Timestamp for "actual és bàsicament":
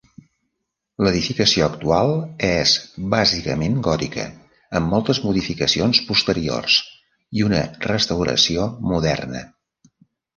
1.65-3.75